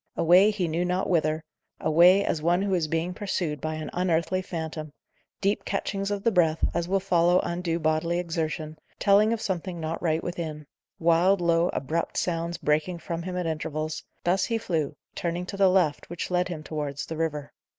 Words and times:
Away, 0.17 0.49
he 0.49 0.67
knew 0.67 0.83
not 0.83 1.07
whither 1.11 1.43
away, 1.79 2.25
as 2.25 2.41
one 2.41 2.63
who 2.63 2.73
is 2.73 2.87
being 2.87 3.13
pursued 3.13 3.61
by 3.61 3.75
an 3.75 3.91
unearthly 3.93 4.41
phantom 4.41 4.93
deep 5.41 5.63
catchings 5.63 6.09
of 6.09 6.23
the 6.23 6.31
breath, 6.31 6.67
as 6.73 6.87
will 6.87 6.99
follow 6.99 7.39
undue 7.43 7.77
bodily 7.77 8.17
exertion, 8.17 8.79
telling 8.97 9.31
of 9.31 9.39
something 9.39 9.79
not 9.79 10.01
right 10.01 10.23
within; 10.23 10.65
wild, 10.97 11.39
low, 11.39 11.69
abrupt 11.69 12.17
sounds 12.17 12.57
breaking 12.57 12.97
from 12.97 13.21
him 13.21 13.37
at 13.37 13.45
intervals 13.45 14.03
thus 14.23 14.45
he 14.45 14.57
flew, 14.57 14.95
turning 15.13 15.45
to 15.45 15.55
the 15.55 15.69
left, 15.69 16.09
which 16.09 16.31
led 16.31 16.47
him 16.47 16.63
towards 16.63 17.05
the 17.05 17.15
river. 17.15 17.53